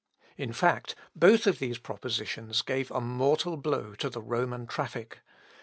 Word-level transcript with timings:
In 0.35 0.51
fact, 0.51 0.95
both 1.15 1.45
of 1.45 1.59
these 1.59 1.77
propositions 1.77 2.63
gave 2.63 2.89
a 2.89 2.99
mortal 2.99 3.55
blow 3.55 3.93
to 3.99 4.09
the 4.09 4.19
Roman 4.23 4.65
traffic. 4.65 5.19